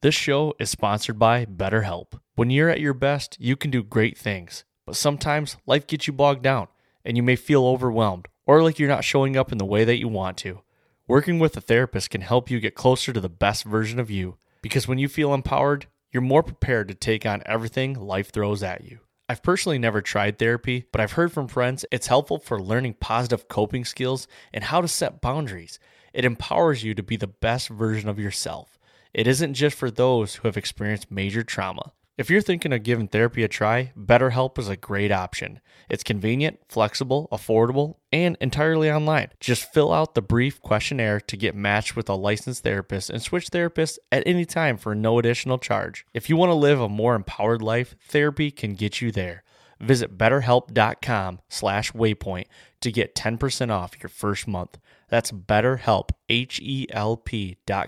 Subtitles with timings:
[0.00, 2.20] This show is sponsored by BetterHelp.
[2.36, 6.12] When you're at your best, you can do great things, but sometimes life gets you
[6.12, 6.68] bogged down
[7.04, 9.98] and you may feel overwhelmed or like you're not showing up in the way that
[9.98, 10.60] you want to.
[11.08, 14.36] Working with a therapist can help you get closer to the best version of you
[14.62, 18.84] because when you feel empowered, you're more prepared to take on everything life throws at
[18.84, 19.00] you.
[19.28, 23.48] I've personally never tried therapy, but I've heard from friends it's helpful for learning positive
[23.48, 25.80] coping skills and how to set boundaries.
[26.14, 28.77] It empowers you to be the best version of yourself.
[29.14, 31.92] It isn't just for those who have experienced major trauma.
[32.18, 35.60] If you're thinking of giving therapy a try, BetterHelp is a great option.
[35.88, 39.28] It's convenient, flexible, affordable, and entirely online.
[39.38, 43.50] Just fill out the brief questionnaire to get matched with a licensed therapist and switch
[43.50, 46.04] therapists at any time for no additional charge.
[46.12, 49.44] If you want to live a more empowered life, therapy can get you there.
[49.80, 52.46] Visit betterhelp.com slash waypoint
[52.80, 54.78] to get 10% off your first month.
[55.08, 56.10] That's betterhelp,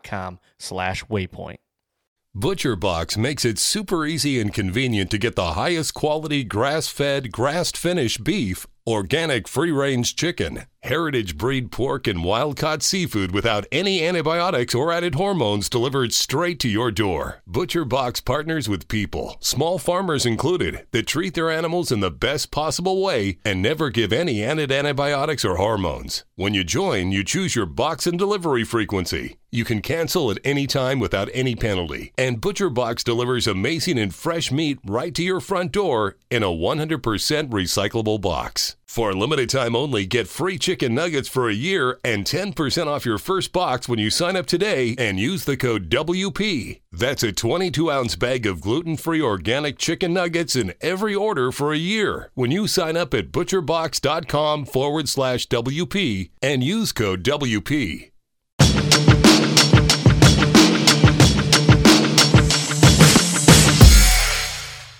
[0.04, 1.58] com slash waypoint.
[2.36, 7.72] ButcherBox makes it super easy and convenient to get the highest quality grass fed, grass
[7.72, 14.06] finished beef, organic free range chicken, heritage breed pork, and wild caught seafood without any
[14.06, 17.42] antibiotics or added hormones delivered straight to your door.
[17.48, 23.02] ButcherBox partners with people, small farmers included, that treat their animals in the best possible
[23.02, 26.24] way and never give any added antibiotics or hormones.
[26.36, 29.39] When you join, you choose your box and delivery frequency.
[29.52, 32.12] You can cancel at any time without any penalty.
[32.16, 37.00] And ButcherBox delivers amazing and fresh meat right to your front door in a 100%
[37.48, 38.76] recyclable box.
[38.86, 43.06] For a limited time only, get free chicken nuggets for a year and 10% off
[43.06, 46.80] your first box when you sign up today and use the code WP.
[46.92, 51.72] That's a 22 ounce bag of gluten free organic chicken nuggets in every order for
[51.72, 58.10] a year when you sign up at butcherbox.com forward slash WP and use code WP.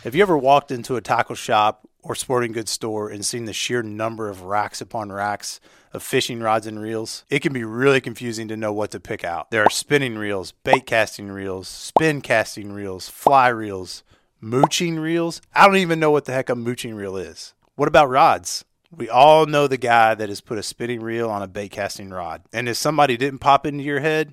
[0.04, 3.52] Have you ever walked into a tackle shop or sporting goods store and seen the
[3.52, 5.60] sheer number of racks upon racks
[5.92, 7.26] of fishing rods and reels?
[7.28, 9.50] It can be really confusing to know what to pick out.
[9.50, 14.02] There are spinning reels, bait casting reels, spin casting reels, fly reels,
[14.40, 15.42] mooching reels.
[15.54, 17.52] I don't even know what the heck a mooching reel is.
[17.74, 18.64] What about rods?
[18.90, 22.08] We all know the guy that has put a spinning reel on a bait casting
[22.08, 22.40] rod.
[22.54, 24.32] And if somebody didn't pop into your head,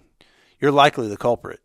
[0.61, 1.59] you're likely the culprit.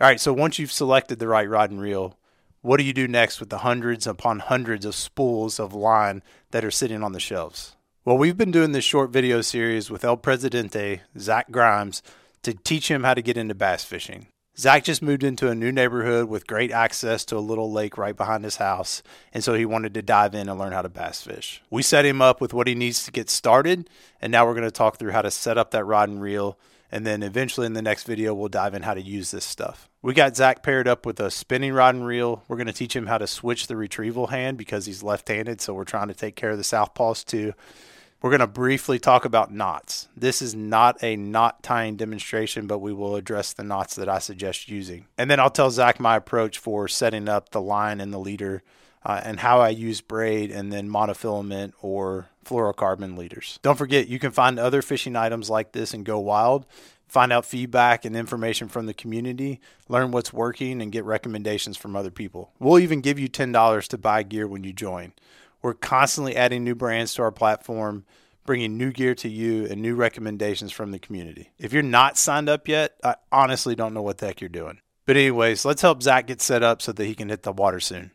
[0.00, 2.16] All right, so once you've selected the right rod and reel,
[2.62, 6.64] what do you do next with the hundreds upon hundreds of spools of line that
[6.64, 7.76] are sitting on the shelves?
[8.04, 12.02] Well, we've been doing this short video series with El Presidente, Zach Grimes,
[12.42, 14.26] to teach him how to get into bass fishing.
[14.58, 18.16] Zach just moved into a new neighborhood with great access to a little lake right
[18.16, 21.22] behind his house, and so he wanted to dive in and learn how to bass
[21.22, 21.62] fish.
[21.70, 23.88] We set him up with what he needs to get started,
[24.20, 26.58] and now we're going to talk through how to set up that rod and reel
[26.90, 29.89] and then eventually in the next video, we'll dive in how to use this stuff.
[30.02, 32.42] We got Zach paired up with a spinning rod and reel.
[32.48, 35.60] We're going to teach him how to switch the retrieval hand because he's left handed.
[35.60, 37.52] So we're trying to take care of the southpaws too.
[38.22, 40.08] We're going to briefly talk about knots.
[40.16, 44.20] This is not a knot tying demonstration, but we will address the knots that I
[44.20, 45.06] suggest using.
[45.18, 48.62] And then I'll tell Zach my approach for setting up the line and the leader
[49.04, 53.58] uh, and how I use braid and then monofilament or fluorocarbon leaders.
[53.62, 56.64] Don't forget, you can find other fishing items like this and GoWild.
[57.10, 61.96] Find out feedback and information from the community, learn what's working, and get recommendations from
[61.96, 62.52] other people.
[62.60, 65.14] We'll even give you $10 to buy gear when you join.
[65.60, 68.04] We're constantly adding new brands to our platform,
[68.46, 71.50] bringing new gear to you and new recommendations from the community.
[71.58, 74.78] If you're not signed up yet, I honestly don't know what the heck you're doing.
[75.04, 77.80] But, anyways, let's help Zach get set up so that he can hit the water
[77.80, 78.12] soon.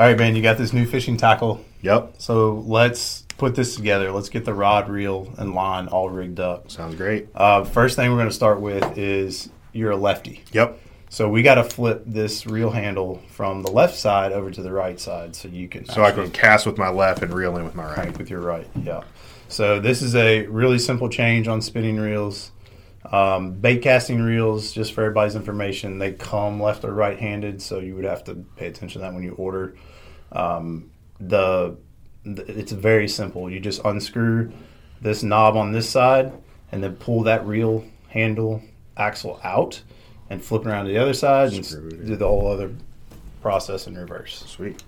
[0.00, 1.64] All right, man, you got this new fishing tackle.
[1.82, 2.14] Yep.
[2.18, 4.12] So let's put this together.
[4.12, 6.70] Let's get the rod, reel, and line all rigged up.
[6.70, 7.26] Sounds great.
[7.34, 10.44] Uh, first thing we're going to start with is you're a lefty.
[10.52, 10.78] Yep.
[11.10, 14.70] So we got to flip this reel handle from the left side over to the
[14.70, 15.84] right side, so you can.
[15.86, 17.96] So I can cast with my left and reel in with my right.
[17.96, 18.68] Right, with your right.
[18.80, 19.02] Yeah.
[19.48, 22.52] So this is a really simple change on spinning reels.
[23.04, 27.78] Um, bait casting reels, just for everybody's information, they come left or right handed, so
[27.78, 29.76] you would have to pay attention to that when you order.
[30.32, 30.90] Um,
[31.20, 31.76] the,
[32.24, 33.48] the it's very simple.
[33.50, 34.52] You just unscrew
[35.00, 36.32] this knob on this side
[36.72, 38.62] and then pull that reel handle
[38.98, 39.80] axle out,
[40.30, 42.70] and flip it around to the other side and it do the whole other
[43.40, 44.44] process in reverse.
[44.46, 44.82] Sweet.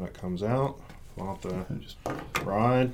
[0.00, 0.80] That comes out,
[1.18, 1.96] off the just
[2.42, 2.90] ride.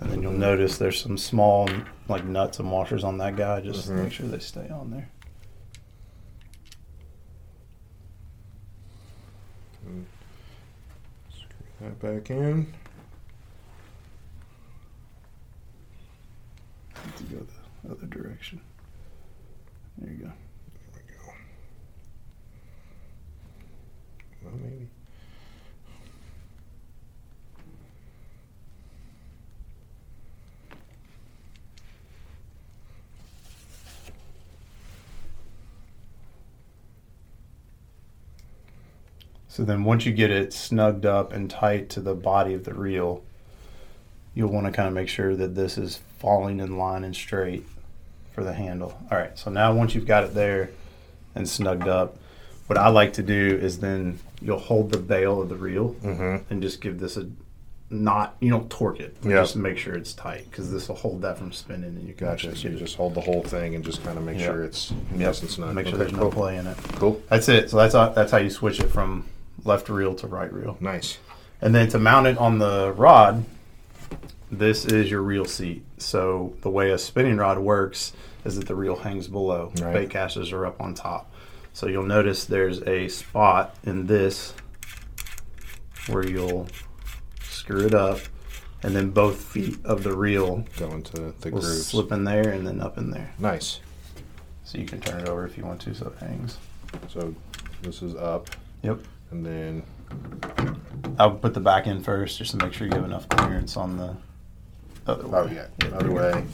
[0.00, 1.68] And then you'll notice there's some small
[2.08, 3.60] like nuts and washers on that guy.
[3.60, 4.04] Just Mhm.
[4.04, 5.08] make sure they stay on there.
[11.30, 12.72] Screw that back in.
[17.16, 17.46] to go
[17.84, 18.60] the other direction.
[19.96, 20.32] There you go.
[20.92, 21.32] There we go.
[24.42, 24.88] Well, maybe.
[39.56, 42.74] So then once you get it snugged up and tight to the body of the
[42.74, 43.22] reel,
[44.34, 47.64] you'll want to kind of make sure that this is falling in line and straight
[48.34, 48.98] for the handle.
[49.10, 50.68] All right, so now once you've got it there
[51.34, 52.18] and snugged up,
[52.66, 56.52] what I like to do is then you'll hold the bail of the reel Mm-hmm.
[56.52, 57.26] and just give this a
[57.88, 59.36] not you don't torque it, Yeah.
[59.36, 62.26] just make sure it's tight because this will hold that from spinning and you can
[62.26, 62.54] Gotcha.
[62.54, 62.78] So you it.
[62.78, 64.44] just hold the whole thing and just kind of make Yep.
[64.52, 65.28] sure it's Yep.
[65.30, 65.74] it's snug.
[65.74, 66.76] Make sure Okay, there's no play in it.
[66.96, 67.22] Cool.
[67.30, 67.70] That's it.
[67.70, 69.24] So that's how, that's how you switch it from
[69.66, 70.76] left reel to right reel.
[70.80, 71.18] Nice.
[71.60, 73.44] And then to mount it on the rod,
[74.50, 75.84] this is your reel seat.
[75.98, 78.12] So the way a spinning rod works
[78.44, 79.72] is that the reel hangs below.
[79.80, 79.92] Right.
[79.92, 81.32] Bait casters are up on top.
[81.72, 84.54] So you'll notice there's a spot in this
[86.08, 86.68] where you'll
[87.42, 88.20] screw it up,
[88.82, 91.86] and then both feet of the reel Go into the will grooves.
[91.88, 93.32] slip in there and then up in there.
[93.38, 93.80] Nice.
[94.64, 96.58] So you can turn it over if you want to, so it hangs.
[97.08, 97.34] So
[97.82, 98.48] this is up,
[98.82, 99.00] Yep.
[99.30, 99.82] And then
[101.18, 103.96] I'll put the back in first just to make sure you have enough clearance on
[103.96, 104.16] the
[105.06, 105.38] other way.
[105.38, 106.44] oh yeah, other way.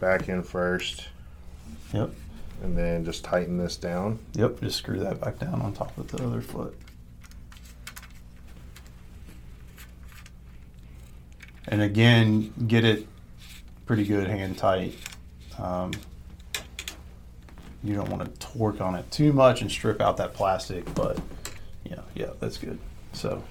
[0.00, 1.08] Back in first,
[1.92, 2.10] Yep.
[2.62, 4.18] and then just tighten this down.
[4.34, 6.76] Yep, just screw that back down on top of the other foot.
[11.68, 13.06] And again, get it
[13.86, 14.94] pretty good hand tight.
[15.58, 15.92] Um,
[17.84, 21.18] you don't want to torque on it too much and strip out that plastic, but
[21.92, 22.78] yeah, yeah, that's good.
[23.12, 23.42] So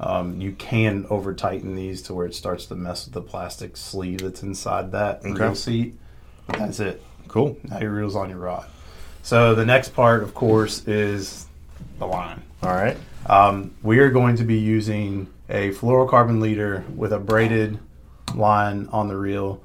[0.00, 3.76] um, you can over tighten these to where it starts to mess with the plastic
[3.76, 5.32] sleeve that's inside that Okay.
[5.32, 5.98] reel seat.
[6.46, 7.02] That's it.
[7.26, 7.56] Cool.
[7.64, 8.66] Now your reel's on your rod.
[9.22, 11.46] So the next part, of course, is
[11.98, 12.42] the line.
[12.62, 12.96] All right.
[13.26, 17.78] Um, we are going to be using a fluorocarbon leader with a braided
[18.34, 19.60] line on the reel.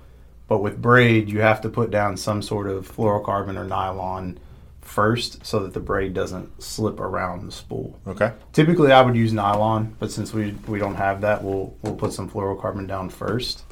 [0.50, 4.40] But with braid, you have to put down some sort of fluorocarbon or nylon
[4.84, 8.00] first so that the braid doesn't slip around the spool.
[8.06, 8.32] Okay.
[8.52, 12.14] Typically, I would use nylon, but since we we don't have that, we'll we'll put
[12.14, 13.64] some fluorocarbon down first.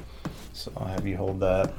[0.52, 1.72] So I'll have you hold that.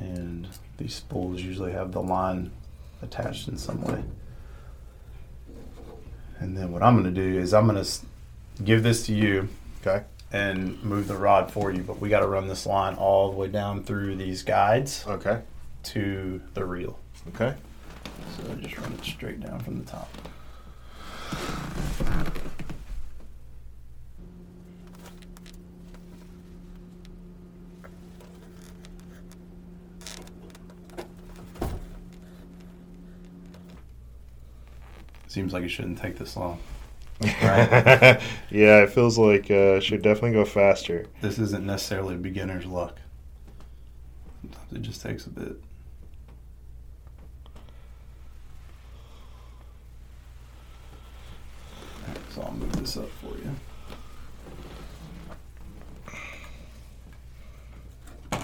[0.00, 2.52] And these spools usually have the line
[3.02, 4.02] attached in some way.
[6.40, 7.90] And then what I'm going to do is I'm going to
[8.64, 9.48] give this to you
[9.86, 10.04] Okay.
[10.32, 13.36] and move the rod for you, but we got to run this line all the
[13.36, 15.40] way down through these guides Okay.
[15.84, 16.98] to the reel.
[17.34, 17.54] Okay.
[18.36, 20.08] So just run it straight down from the top.
[35.26, 36.58] Seems like it shouldn't take this long.
[37.20, 38.20] Right?
[38.50, 41.06] yeah, it feels like uh, should definitely go faster.
[41.20, 42.98] this isn't necessarily beginner's luck.
[44.42, 45.60] Sometimes it just takes a bit.
[52.04, 53.54] Alright, So I'll move this up for you.
[58.30, 58.40] There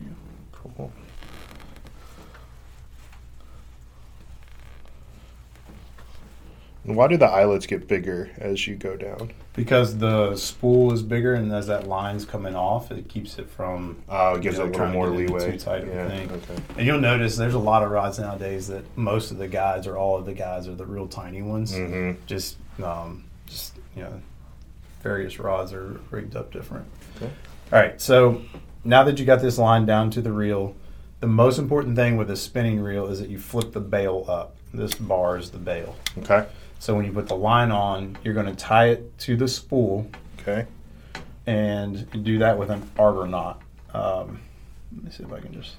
[0.00, 0.68] you go.
[0.76, 0.92] Cool.
[6.84, 9.32] And why do the eyelets get bigger as you go down?
[9.54, 14.02] Because the spool is bigger, and as that line's coming off, it keeps it from.
[14.08, 15.52] Oh, it gives you it a little more leeway.
[15.52, 16.08] Too tight yeah.
[16.08, 16.30] thing.
[16.30, 16.62] Okay.
[16.76, 19.96] And you'll notice there's a lot of rods nowadays that most of the guides or
[19.96, 21.72] all of the guides are the real tiny ones.
[21.72, 22.20] Mm-hmm.
[22.26, 24.20] Just, um, just you know,
[25.02, 26.86] various rods are rigged up different.
[27.16, 27.30] Okay.
[27.72, 28.42] All right, so
[28.84, 30.76] now that you got this line down to the reel,
[31.20, 34.56] the most important thing with a spinning reel is that you flip the bail up.
[34.74, 35.96] This bar is the bail.
[36.18, 36.46] Okay.
[36.78, 40.06] So when you put the line on, you're going to tie it to the spool
[40.40, 40.66] Okay.
[41.46, 43.62] and you do that with an arbor knot.
[43.94, 44.40] Um,
[44.94, 45.76] let me see if I can just.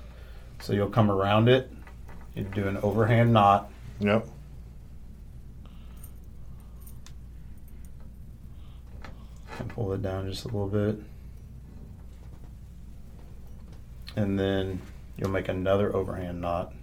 [0.60, 1.72] So you'll come around it.
[2.34, 3.70] You do an overhand knot.
[4.00, 4.28] Yep.
[9.60, 11.00] and pull it down just a little bit.
[14.16, 14.82] And then
[15.18, 16.74] you'll make another overhand knot.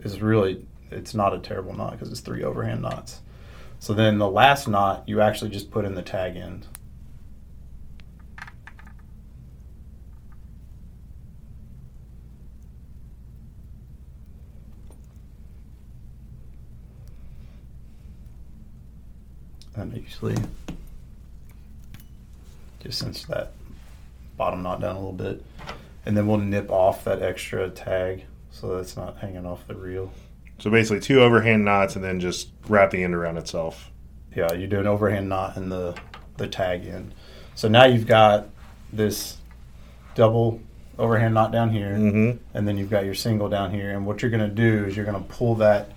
[0.00, 3.20] It's really, it's not a terrible knot because it's three overhand knots.
[3.78, 6.66] So then the last knot, you actually just put in the tag end.
[19.74, 20.36] And usually
[22.80, 23.52] just cinch that
[24.38, 25.44] bottom knot down a little bit.
[26.06, 30.12] And then we'll nip off that extra tag so that's not hanging off the reel.
[30.58, 33.90] So basically, two overhand knots and then just wrap the end around itself.
[34.34, 35.94] Yeah, you do an overhand knot in the,
[36.36, 37.14] the tag end.
[37.54, 38.48] So now you've got
[38.92, 39.36] this
[40.14, 40.60] double
[40.98, 42.38] overhand knot down here, Mm-hmm.
[42.56, 43.90] and then you've got your single down here.
[43.92, 45.90] And what you're going to do is you're going to pull that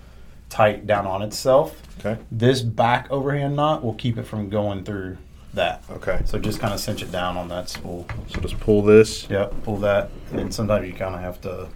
[0.50, 1.80] tight down on itself.
[1.98, 2.20] Okay.
[2.30, 5.16] This back overhand knot will keep it from going through
[5.54, 5.82] that.
[5.90, 6.20] Okay.
[6.26, 8.06] So just kind of cinch it down on that spool.
[8.28, 9.28] So just pull this.
[9.30, 11.68] Yep, pull that, and then sometimes you kind of have to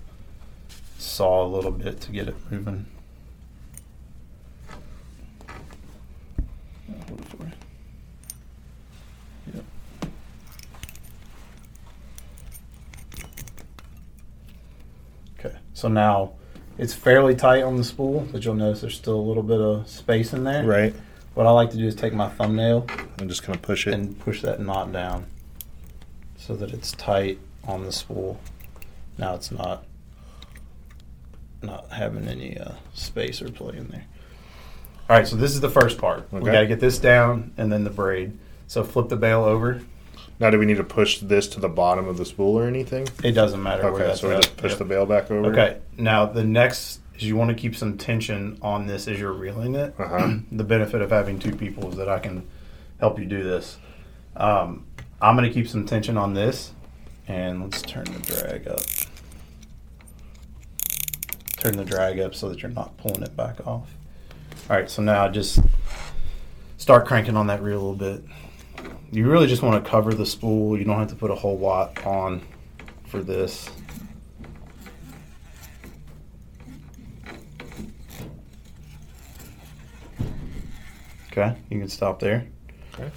[0.98, 2.86] saw a little bit to get it moving.
[6.88, 7.52] Yeah, hold it for you.
[9.54, 9.64] Yep.
[15.38, 16.32] Okay, so now
[16.78, 19.88] it's fairly tight on the spool, but you'll notice there's still a little bit of
[19.88, 20.64] space in there.
[20.64, 20.94] Right.
[21.34, 22.86] What I like to do is take my thumbnail
[23.18, 23.94] I'm just gonna push it.
[23.94, 25.26] and push that knot down
[26.36, 28.40] so that it's tight on the spool.
[29.18, 29.84] Now it's not
[31.66, 34.04] not having any uh, space or play in there.
[35.08, 36.26] All right, so this is the first part.
[36.32, 36.52] We Okay.
[36.52, 38.38] got to get this down and then the braid.
[38.66, 39.82] So flip the bail over.
[40.40, 43.06] now, do we need to push this to the bottom of the spool or anything?
[43.22, 44.04] It doesn't matter where Okay.
[44.06, 44.42] that's So we at.
[44.42, 44.78] just push Yep.
[44.78, 45.52] the bail back over.
[45.52, 45.76] Okay.
[45.98, 49.74] Now the next is you want to keep some tension on this as you're reeling
[49.76, 49.94] it.
[49.98, 50.28] Uh huh.
[50.52, 52.46] the benefit of having two people is that I can
[52.98, 53.76] help you do this.
[54.36, 54.84] Um,
[55.22, 56.72] I'm going to keep some tension on this,
[57.28, 58.80] and let's turn the drag up.
[61.64, 63.88] Turn the drag up so that you're not pulling it back off.
[64.68, 65.60] All right, so now just
[66.76, 68.22] start cranking on that reel a little bit.
[69.10, 70.76] You really just want to cover the spool.
[70.78, 72.42] You don't have to put a whole lot on
[73.06, 73.70] for this.
[81.32, 82.46] Okay, you can stop there.
[82.92, 83.10] Okay.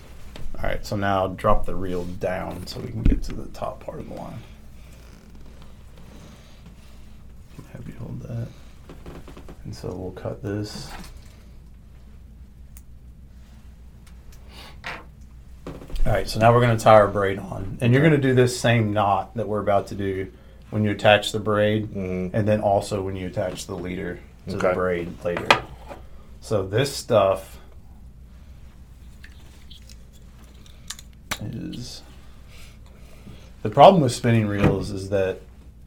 [0.55, 3.81] All right, so now drop the reel down so we can get to the top
[3.83, 4.39] part of the line.
[8.21, 8.47] That.
[9.65, 10.89] And so we'll cut this.
[16.05, 17.77] All right, so now we're going to tie our braid on.
[17.81, 20.31] And you're going to do this same knot that we're about to do
[20.69, 22.29] when you attach the braid Mhm.
[22.33, 25.47] and then also when you attach the leader to the braid later.
[26.39, 27.59] So this stuff
[31.41, 32.01] is
[33.61, 35.41] the problem with spinning reels is that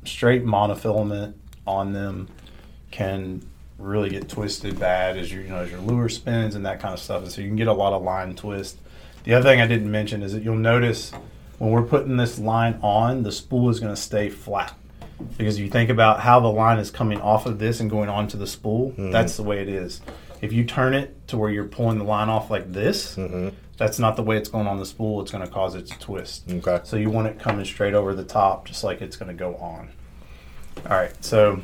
[0.05, 1.35] straight monofilament
[1.71, 2.29] on them
[2.91, 3.43] can
[3.79, 6.93] really get twisted bad as your you know as your lure spins and that kind
[6.93, 7.23] of stuff.
[7.23, 8.77] And so you can get a lot of line twist.
[9.25, 11.13] The other thing I didn't mention is that you'll notice
[11.59, 14.75] when we're putting this line on, the spool is going to stay flat.
[15.37, 18.39] Because you think about how the line is coming off of this and going onto
[18.39, 20.01] the spool, that's the way it is.
[20.41, 23.53] If you turn it to where you're pulling the line off like this, Mhm.
[23.77, 25.21] that's not the way it's going on the spool.
[25.21, 26.45] It's going to cause it to twist.
[26.51, 26.81] Okay.
[26.85, 29.57] So you want it coming straight over the top, just like it's going to go
[29.57, 29.91] on.
[30.89, 31.13] All right.
[31.25, 31.63] So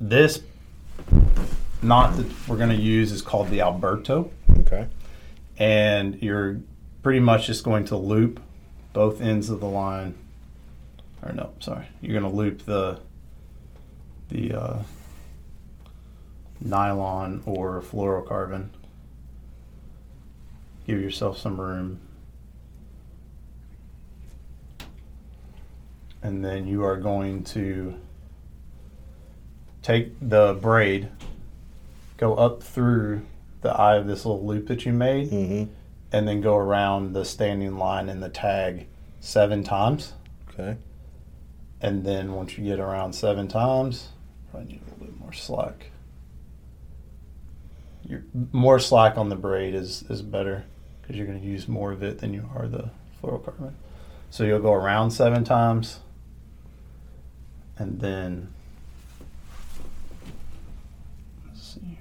[0.00, 0.42] this
[1.82, 4.88] knot that we're going to use is called the Alberto, Okay.
[5.58, 6.60] and you're
[7.02, 8.40] pretty much just going to loop
[8.92, 10.14] both ends of the line.
[11.22, 13.00] Or no, sorry, you're going to loop the
[14.30, 14.78] the uh,
[16.60, 18.68] nylon or fluorocarbon.
[20.86, 22.00] Give yourself some room.
[26.22, 27.94] And then you are going to
[29.84, 31.08] take the braid,
[32.16, 33.22] go up through
[33.60, 35.72] the eye of this little loop that you made, Mm-hmm.
[36.10, 38.86] and then go around the standing line and the tag
[39.20, 40.14] seven times.
[40.50, 40.76] Okay.
[41.80, 44.08] And then once you get around seven times,
[44.50, 45.90] probably need a little bit more slack.
[48.06, 50.64] You're, more slack on the braid is, is better
[51.00, 52.90] because you're going to use more of it than you are the
[53.22, 53.72] fluorocarbon.
[54.30, 56.00] So you'll go around seven times
[57.76, 58.52] and then
[61.46, 61.98] let's see here.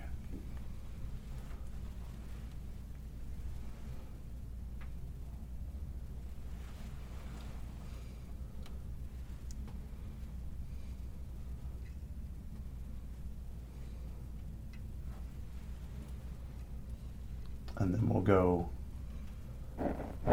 [17.78, 18.70] and then we'll go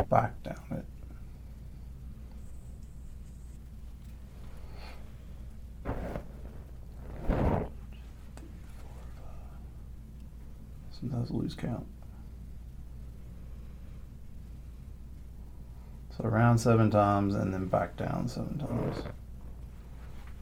[0.09, 0.85] back down it.
[11.01, 11.87] Sometimes lose count.
[16.17, 19.03] So around seven times and then back down seven times.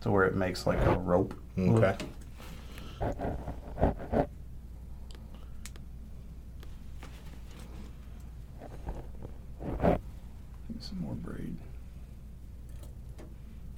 [0.02, 1.34] To where it makes like a rope.
[1.58, 1.96] Okay.
[10.80, 11.56] Some more braid.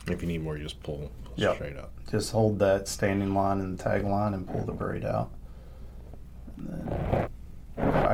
[0.06, 1.54] If you need more, you just pull, pull Yep.
[1.54, 1.92] straight up.
[2.10, 5.30] Just hold that standing line and the tag line and pull the braid out.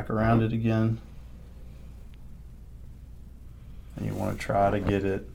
[0.09, 1.01] And back around it again.
[3.97, 5.29] And you want to try to get it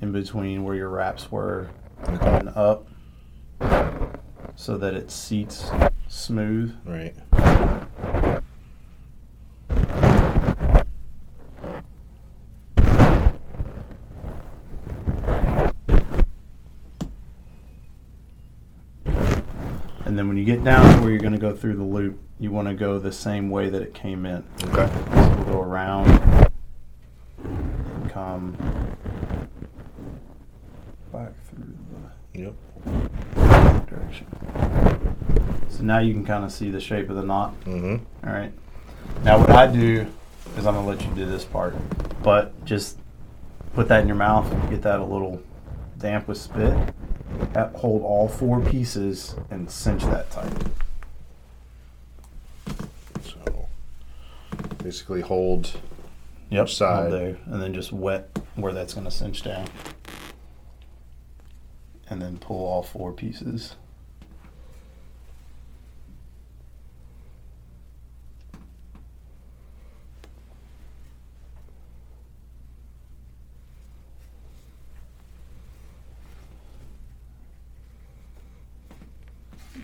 [0.00, 1.68] in between where your wraps were
[2.04, 2.86] coming up
[4.56, 5.70] so that it seats
[6.08, 6.76] smooth.
[6.84, 7.14] Right.
[20.04, 22.18] And then when you get down to where you're going to go through the loop,
[22.40, 24.44] you want to go the same way that it came in.
[24.64, 24.86] Okay.
[25.12, 26.08] So we'll go around
[27.44, 28.56] and come
[31.12, 31.74] back through
[32.34, 32.54] Yep.
[33.34, 34.26] the direction.
[35.68, 37.58] So now you can kind of see the shape of the knot.
[37.64, 38.26] Mm-hmm.
[38.26, 38.52] All right.
[39.24, 40.06] Now what I do
[40.56, 41.74] is I'm gonna let you do this part,
[42.22, 42.98] but just
[43.74, 45.42] put that in your mouth and get that a little
[45.98, 46.74] damp with spit.
[47.74, 50.52] Hold all four pieces and cinch that tight.
[53.22, 53.68] So
[54.88, 55.70] basically hold.
[56.48, 56.66] Yep.
[56.70, 57.12] Side.
[57.12, 59.68] there, and then just wet where that's gonna cinch down,
[62.08, 63.74] and then pull all four pieces.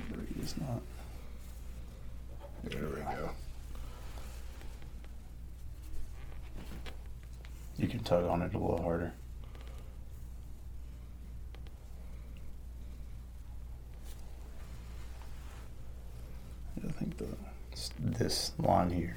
[0.08, 0.80] Braid is not.
[2.64, 3.30] There we go.
[7.76, 9.12] You can tug on it a little harder.
[16.86, 17.26] I think the
[17.98, 18.52] this
[18.88, 19.16] line here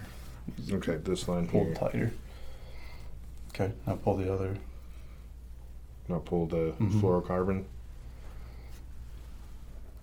[0.72, 1.74] Okay, this line pull here.
[1.76, 2.12] tighter.
[3.50, 4.56] Okay, now pull the other.
[6.08, 7.02] Now pull the Mhm.
[7.02, 7.66] fluorocarbon.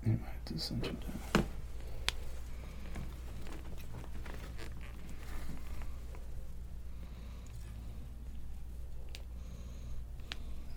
[0.05, 1.44] You might have to cinch it down.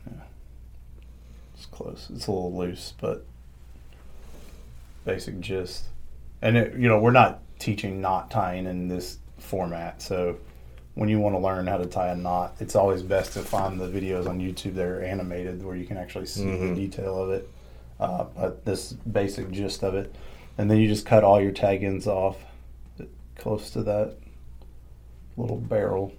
[0.07, 0.13] Yeah.
[1.55, 2.09] It's close.
[2.13, 3.25] It's a little loose, but
[5.05, 5.85] basic gist.
[6.41, 10.37] And it, you know, we're not teaching knot tying in this format, so
[10.95, 13.79] when you want to learn how to tie a knot, it's always best to find
[13.79, 16.69] the videos on YouTube that are animated where you can actually see Mhm.
[16.69, 17.47] the detail of it.
[17.99, 20.13] Uh, but this basic gist of it,
[20.57, 22.37] and then you just cut all your tag ends off
[23.35, 24.15] close to that
[25.35, 26.11] little barrel,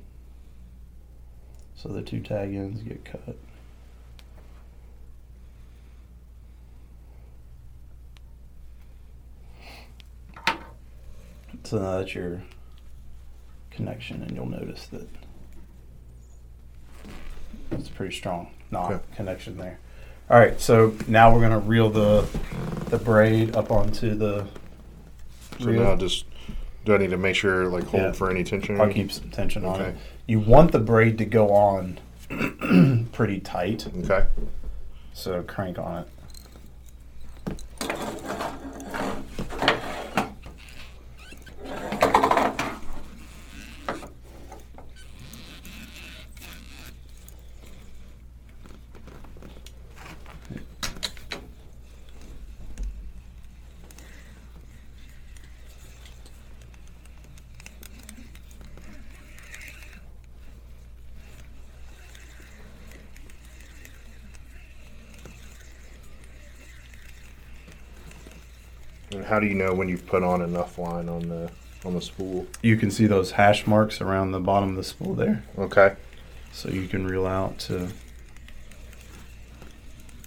[1.75, 3.37] so the two tag ends get cut.
[11.65, 12.43] So now that's your
[13.71, 15.07] connection, and you'll notice that
[17.73, 19.05] it's a pretty strong knot Okay.
[19.17, 19.79] connection there.
[20.31, 22.27] All right, so now we're gonna reel the
[22.91, 24.47] the braid up onto the
[25.61, 25.83] So reel.
[25.83, 26.25] now just
[26.85, 28.13] do I need to make sure like hold Yeah.
[28.13, 28.81] for any tension?
[28.81, 29.97] I'll keep some tension on it.
[30.27, 31.99] You want the braid to go on
[33.13, 34.27] pretty tight, Okay.
[35.13, 36.09] so crank on it.
[69.29, 71.51] How do you know when you've put on enough line on the
[71.85, 72.47] on the spool?
[72.63, 75.95] You can see those hash marks around the bottom of the spool there, Okay.
[76.53, 77.89] so you can reel out to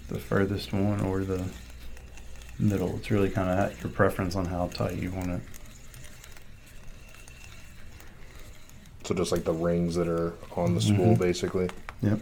[0.08, 1.44] the furthest one or the
[2.58, 2.96] middle.
[2.96, 5.40] It's really kind of at your preference on how tight you want it.
[9.04, 11.18] So just like the rings that are on the spool, Mhm.
[11.18, 11.68] basically.
[12.02, 12.20] Yep.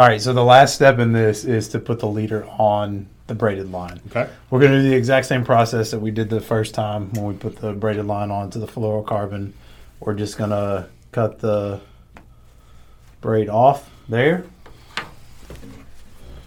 [0.00, 3.34] All right, so the last step in this is to put the leader on the
[3.34, 4.00] braided line.
[4.08, 4.30] Okay.
[4.48, 7.26] We're going to do the exact same process that we did the first time when
[7.26, 9.52] we put the braided line onto the fluorocarbon.
[10.00, 11.82] We're just going to cut the
[13.20, 14.44] braid off there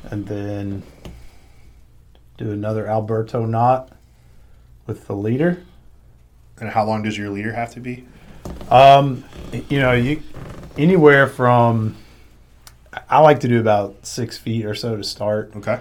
[0.09, 0.81] and then
[2.37, 3.91] do another Alberto knot
[4.87, 5.63] with the leader.
[6.59, 8.07] And how long does your leader have to be?
[8.71, 9.23] Um,
[9.69, 10.23] you know, you
[10.75, 11.97] anywhere from
[13.09, 15.51] I like to do about six feet or so to start.
[15.55, 15.79] Okay.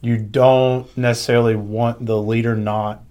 [0.00, 3.02] You don't necessarily want the leader knot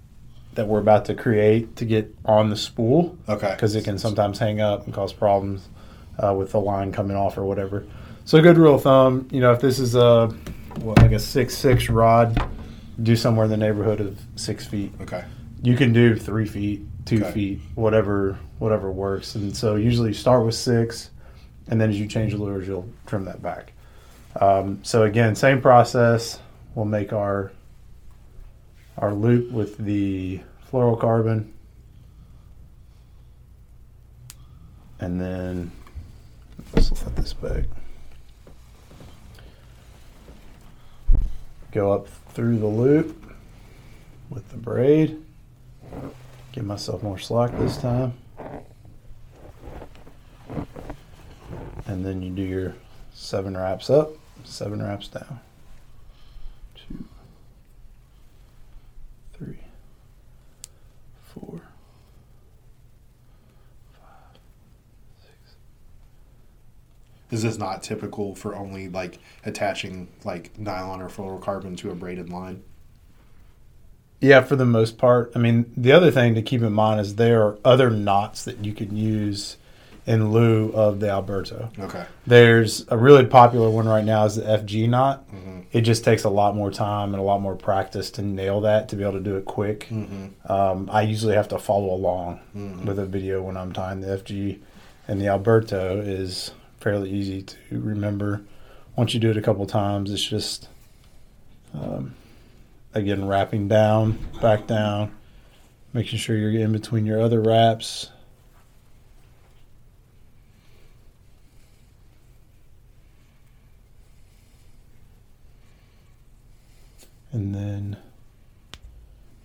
[0.53, 3.51] that we're about to create to get on the spool Okay.
[3.51, 5.67] because it can sometimes hang up and cause problems
[6.17, 7.85] uh, with the line coming off or whatever.
[8.25, 10.27] So a good rule of thumb, you know, if this is a
[10.79, 12.41] what, like a six six rod,
[13.03, 15.23] do somewhere in the neighborhood of six feet Okay.
[15.61, 17.31] you can do three feet, two Okay.
[17.31, 19.35] feet, whatever whatever works.
[19.35, 21.11] And so usually you start with six,
[21.69, 23.73] and then as you change the lures, you'll trim that back.
[24.39, 26.39] Um, so again, same process.
[26.75, 27.51] We'll make our
[28.97, 31.49] our loop with the fluorocarbon,
[34.99, 35.71] and then
[36.73, 37.65] let's let this back.
[41.71, 43.33] Go up through the loop
[44.29, 45.23] with the braid.
[46.51, 48.13] Give myself more slack this time.
[51.87, 52.75] And then you do your
[53.13, 54.11] seven wraps up,
[54.43, 55.39] seven wraps down.
[56.75, 57.05] Two,
[59.33, 59.59] three,
[61.33, 61.61] four,
[67.29, 71.95] Is this is not typical for only like attaching like nylon or fluorocarbon to a
[71.95, 72.63] braided line?
[74.21, 75.31] Yeah, for the most part.
[75.35, 78.63] I mean, the other thing to keep in mind is there are other knots that
[78.63, 79.57] you can use
[80.07, 81.69] in lieu of the Alberto.
[81.77, 82.05] Okay.
[82.25, 85.25] There's a really popular one right now is the FG knot.
[85.73, 88.87] It just takes a lot more time and a lot more practice to nail that
[88.89, 89.89] to be able to do it quick.
[90.45, 92.39] Um, I usually have to follow along
[92.85, 94.59] with a video when I'm tying the FG,
[95.09, 98.41] and the Alberto is fairly easy to remember.
[98.95, 100.69] Once you do it a couple times, it's just
[101.73, 102.15] um,
[102.93, 105.11] again wrapping down, back down,
[105.91, 108.09] making sure you're in between your other wraps.
[117.37, 117.97] And then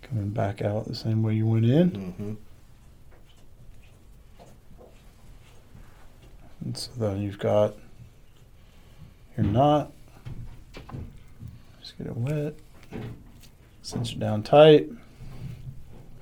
[0.01, 1.91] coming back out the same way you went in.
[1.91, 2.33] Mm-hmm.
[6.65, 7.75] And so then you've got
[9.37, 9.91] your knot.
[11.79, 12.55] Just get it wet.
[13.83, 14.89] Cinch it down tight.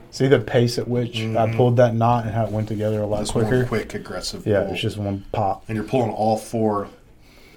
[0.09, 1.55] See the pace at which I Mhm.
[1.55, 3.63] pulled that knot and how it went together a lot quicker.
[3.65, 4.45] quick, aggressive.
[4.45, 4.73] Yeah, pull.
[4.73, 5.63] it's just one pop.
[5.69, 6.89] and you're pulling all four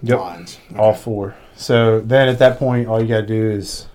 [0.04, 0.20] Yep.
[0.20, 0.58] lines.
[0.78, 1.34] All four.
[1.56, 3.88] So then at that point, all you got to do is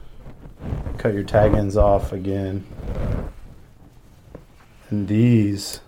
[1.00, 2.64] cut your tag ends off again.
[4.90, 5.80] And these,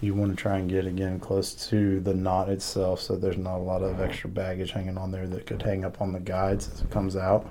[0.00, 3.56] you want to try and get again close to the knot itself so there's not
[3.56, 6.68] a lot of extra baggage hanging on there that could hang up on the guides
[6.72, 7.48] as it comes out.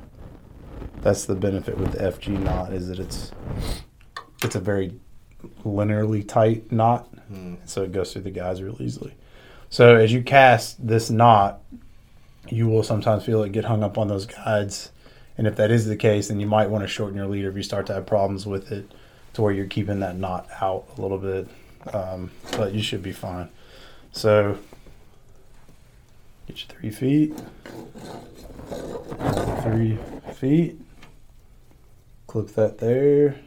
[1.01, 3.31] That's the benefit with the FG knot is that it's
[4.43, 4.93] it's a very
[5.65, 7.57] linearly tight knot, Mm.
[7.65, 9.13] so it goes through the guides real easily.
[9.69, 11.59] So as you cast this knot,
[12.47, 14.91] you will sometimes feel it get hung up on those guides.
[15.37, 17.55] And if that is the case, then you might want to shorten your leader if
[17.55, 18.91] you start to have problems with it
[19.33, 21.47] to where you're keeping that knot out a little bit.
[21.93, 23.49] Um, but you should be fine.
[24.11, 24.57] So
[26.47, 27.39] get your three feet.
[29.61, 29.99] Three
[30.33, 30.79] feet.
[32.25, 33.39] Clip that there.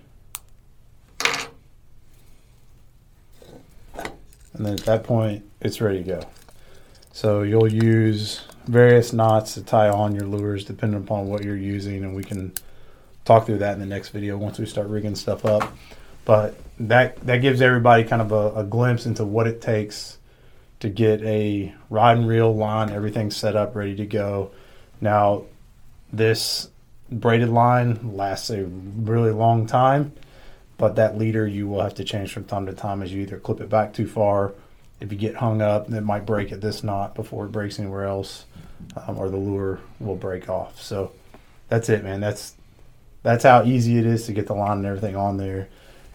[4.53, 6.21] And then at that point, it's ready to go.
[7.13, 12.05] So you'll use various knots to tie on your lures depending upon what you're using,
[12.05, 12.53] and we can
[13.25, 15.75] talk through that in the next video once we start rigging stuff up.
[16.25, 20.19] But that that gives everybody kind of a, a glimpse into what it takes
[20.79, 24.51] to get a rod and reel line, everything set up, ready to go.
[25.01, 25.45] Now,
[26.13, 26.69] this
[27.11, 30.13] braided line lasts a really long time,
[30.79, 33.39] but that leader you will have to change from time to time as you either
[33.39, 34.53] clip it back too far.
[35.01, 38.05] If you get hung up, it might break at this knot before it breaks anywhere
[38.05, 38.45] else,
[38.97, 40.81] um, or the lure will break off.
[40.81, 41.13] So
[41.69, 42.21] that's it, man.
[42.21, 42.55] That's
[43.23, 45.69] that's how easy it is to get the line and everything on there.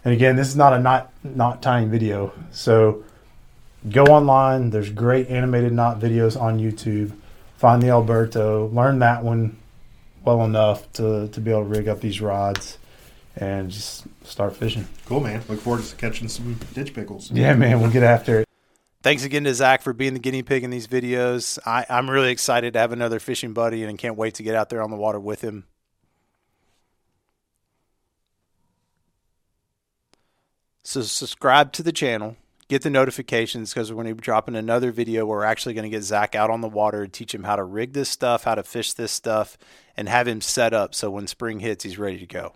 [0.04, 3.02] And again, this is not a knot knot tying video, so
[3.90, 4.70] go online.
[4.70, 7.12] There's great animated knot videos on YouTube.
[7.56, 9.56] Find the Alberto, learn that one
[10.24, 12.78] well enough to to be able to rig up these rods,
[13.34, 14.86] and just start fishing.
[15.06, 15.42] Cool, man.
[15.48, 17.30] Look forward to catching some ditch pickles.
[17.32, 18.45] Yeah, man, we'll get after it.
[19.06, 21.60] Thanks again to Zach for being the guinea pig in these videos.
[21.64, 24.68] I, I'm really excited to have another fishing buddy and can't wait to get out
[24.68, 25.62] there on the water with him.
[30.82, 32.34] So subscribe to the channel,
[32.66, 35.88] get the notifications because we're going to be dropping another video where we're actually going
[35.88, 38.42] to get Zach out on the water and teach him how to rig this stuff,
[38.42, 39.56] how to fish this stuff,
[39.96, 42.54] and have him set up so when spring hits, he's ready to go.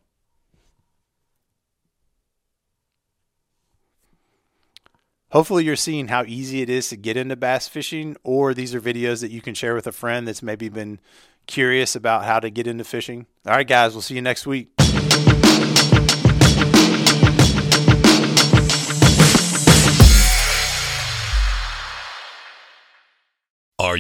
[5.32, 8.80] Hopefully, you're seeing how easy it is to get into bass fishing, or these are
[8.80, 10.98] videos that you can share with a friend that's maybe been
[11.46, 13.26] curious about how to get into fishing.
[13.46, 14.79] All right, guys, we'll see you next week.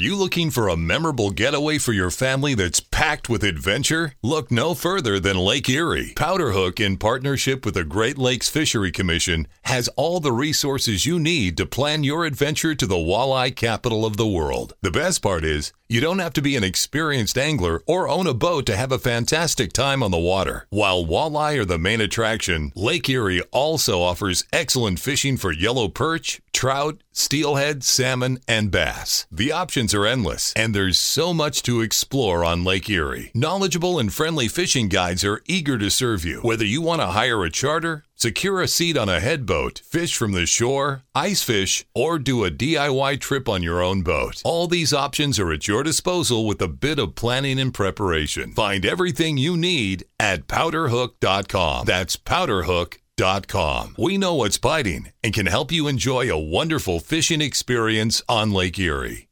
[0.00, 4.14] You looking for a memorable getaway for your family that's packed with adventure?
[4.22, 6.14] Look no further than Lake Erie.
[6.16, 11.56] Powderhook, in partnership with the Great Lakes Fishery Commission, has all the resources you need
[11.58, 14.72] to plan your adventure to the walleye capital of the world.
[14.80, 18.32] The best part is, you don't have to be an experienced angler or own a
[18.32, 20.68] boat to have a fantastic time on the water.
[20.70, 26.40] While walleye are the main attraction, Lake Erie also offers excellent fishing for yellow perch,
[26.52, 29.26] trout, steelhead, salmon, and bass.
[29.32, 33.32] The options are endless, and there's so much to explore on Lake Erie.
[33.34, 36.40] Knowledgeable and friendly fishing guides are eager to serve you.
[36.42, 40.32] Whether you want to hire a charter, secure a seat on a headboat, fish from
[40.32, 44.42] the shore, ice fish, or do a DIY trip on your own boat.
[44.44, 48.52] All these options are at your disposal with a bit of planning and preparation.
[48.52, 51.86] Find everything you need at powderhook.com.
[51.86, 53.94] That's powderhook.com.
[53.98, 58.78] We know what's biting and can help you enjoy a wonderful fishing experience on Lake
[58.78, 59.28] Erie.